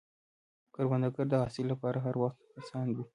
[0.73, 3.05] کروندګر د حاصل له پاره هر وخت هڅاند وي